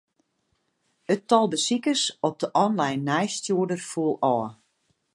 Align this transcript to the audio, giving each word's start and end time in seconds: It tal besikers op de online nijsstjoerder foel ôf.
It 1.13 1.21
tal 1.29 1.47
besikers 1.53 2.03
op 2.29 2.39
de 2.39 2.49
online 2.65 3.01
nijsstjoerder 3.11 3.81
foel 3.89 4.15
ôf. 4.33 4.49